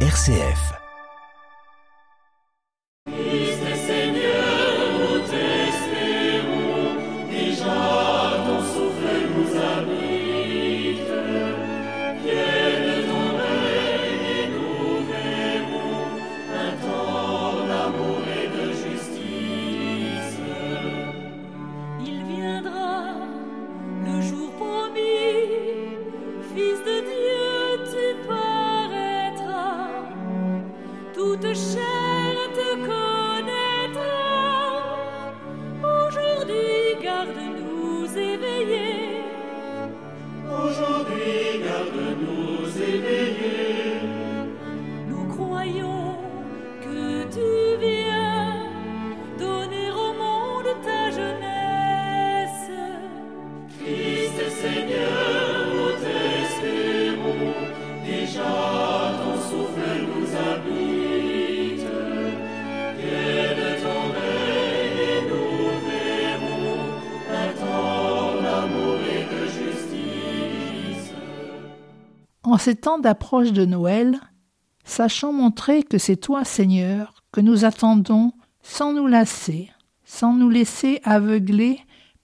[0.00, 0.85] RCF.
[37.26, 38.55] Garde-nous éveillés.
[72.56, 74.18] En ces temps d'approche de Noël,
[74.82, 79.70] sachons montrer que c'est toi, Seigneur, que nous attendons sans nous lasser,
[80.06, 81.78] sans nous laisser aveugler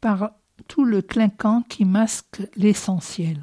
[0.00, 0.32] par
[0.66, 3.40] tout le clinquant qui masque l'essentiel.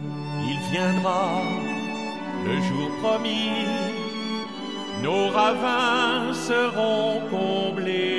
[0.00, 1.42] Il viendra
[2.46, 3.50] le jour promis,
[5.02, 8.11] nos ravins seront comblés,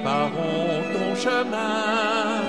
[0.00, 2.40] préparons ton chemin.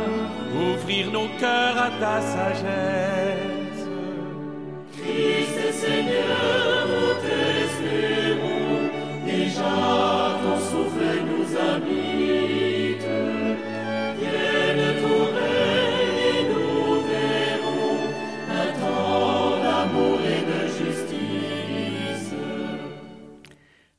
[0.56, 3.88] ouvrir nos cœurs à ta sagesse.
[4.94, 6.67] Christ Seigneur,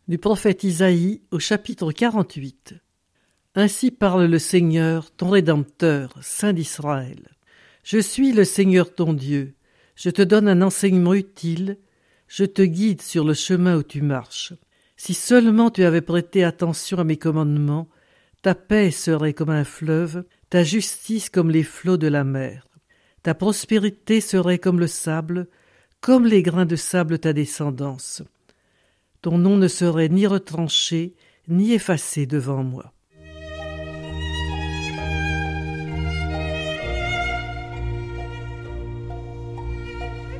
[0.09, 2.73] Du prophète Isaïe au chapitre 48.
[3.55, 7.29] Ainsi parle le Seigneur, ton Rédempteur, Saint d'Israël.
[7.83, 9.55] Je suis le Seigneur ton Dieu.
[9.97, 11.77] Je te donne un enseignement utile.
[12.27, 14.55] Je te guide sur le chemin où tu marches.
[14.97, 17.91] Si seulement tu avais prêté attention à mes commandements,
[18.41, 22.67] ta paix serait comme un fleuve, ta justice comme les flots de la mer.
[23.23, 25.49] Ta prospérité serait comme le sable,
[26.01, 28.23] comme les grains de sable ta descendance.
[29.21, 31.15] Ton nom ne serait ni retranché,
[31.49, 32.93] ni effacé devant moi.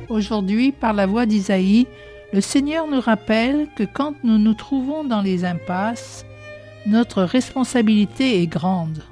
[0.07, 1.87] Aujourd'hui, par la voix d'Isaïe,
[2.31, 6.25] le Seigneur nous rappelle que quand nous nous trouvons dans les impasses,
[6.85, 9.03] notre responsabilité est grande.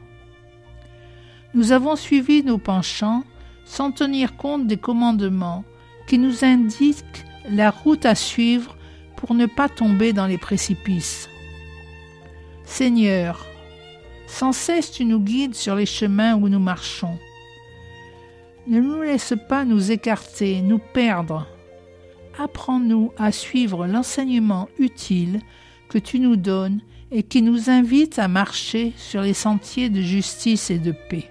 [1.54, 3.24] Nous avons suivi nos penchants
[3.66, 5.66] sans tenir compte des commandements
[6.08, 8.77] qui nous indiquent la route à suivre
[9.18, 11.30] pour ne pas tomber dans les précipices.
[12.64, 13.46] Seigneur,
[14.28, 17.18] sans cesse tu nous guides sur les chemins où nous marchons.
[18.68, 21.48] Ne nous laisse pas nous écarter, nous perdre.
[22.38, 25.42] Apprends-nous à suivre l'enseignement utile
[25.90, 30.70] que tu nous donnes et qui nous invite à marcher sur les sentiers de justice
[30.70, 31.30] et de paix.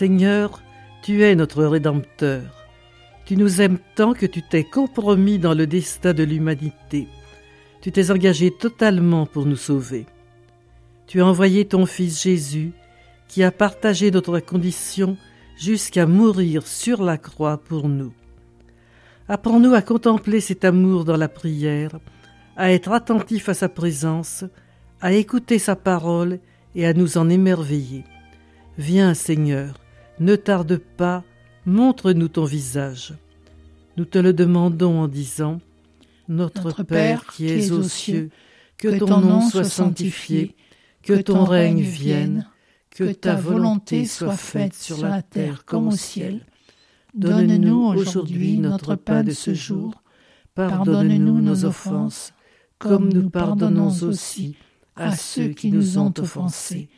[0.00, 0.62] Seigneur,
[1.02, 2.64] tu es notre Rédempteur.
[3.26, 7.06] Tu nous aimes tant que tu t'es compromis dans le destin de l'humanité.
[7.82, 10.06] Tu t'es engagé totalement pour nous sauver.
[11.06, 12.72] Tu as envoyé ton Fils Jésus,
[13.28, 15.18] qui a partagé notre condition
[15.58, 18.14] jusqu'à mourir sur la croix pour nous.
[19.28, 21.98] Apprends-nous à contempler cet amour dans la prière,
[22.56, 24.44] à être attentifs à sa présence,
[25.02, 26.38] à écouter sa parole
[26.74, 28.04] et à nous en émerveiller.
[28.78, 29.74] Viens, Seigneur,
[30.20, 31.24] ne tarde pas,
[31.66, 33.14] montre-nous ton visage.
[33.96, 35.60] Nous te le demandons en disant
[36.28, 38.30] Notre, Notre Père qui es aux cieux,
[38.76, 40.54] que ton nom soit sanctifié,
[41.02, 42.46] que ton règne vienne,
[42.90, 46.46] que ta volonté soit faite sur la terre comme au ciel.
[47.14, 50.02] Donne-nous aujourd'hui notre pain de ce jour.
[50.54, 52.34] Pardonne-nous nos offenses,
[52.78, 54.56] comme nous pardonnons aussi
[54.96, 56.88] à ceux qui nous ont offensés.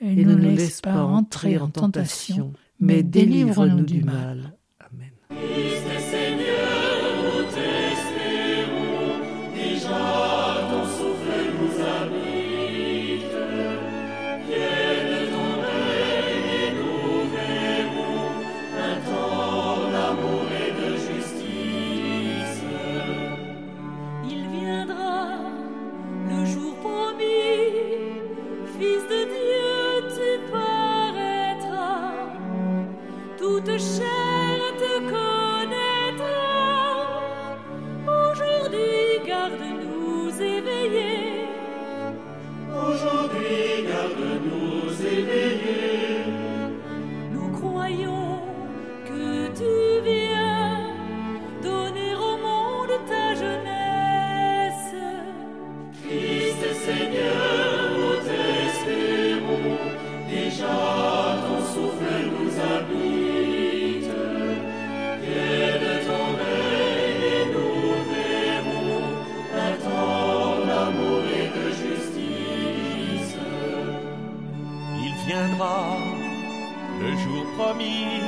[0.00, 4.55] Et ne nous laisse pas entrer en tentation, mais délivre-nous du mal.
[33.86, 34.35] shine.
[75.26, 75.96] Viendra
[77.00, 78.22] le jour promis,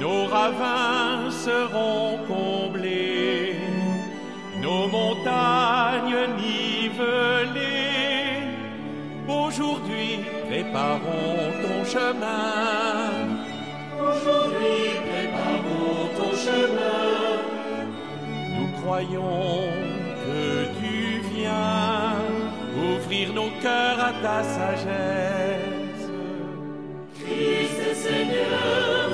[0.00, 3.56] nos ravins seront comblés,
[4.62, 7.68] nos montagnes nivelées.
[9.28, 12.96] Aujourd'hui, préparons ton chemin.
[14.08, 17.04] Aujourd'hui, préparons ton chemin.
[18.54, 19.68] Nous croyons
[20.24, 20.40] que
[20.80, 21.87] tu viens
[23.08, 26.10] d'ouvrir nos cœurs à ta sagesse.
[27.14, 29.07] Christ Seigneur.